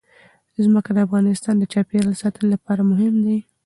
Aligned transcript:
ځمکه 0.63 0.91
د 0.93 0.97
افغانستان 1.07 1.55
د 1.57 1.63
چاپیریال 1.73 2.13
ساتنې 2.21 2.47
لپاره 2.53 2.81
مهم 2.91 3.13
دي. 3.25 3.37